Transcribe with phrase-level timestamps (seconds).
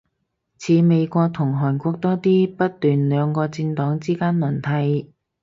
[0.57, 5.13] 似美國同韓國多啲，不斷兩個政黨之間輪替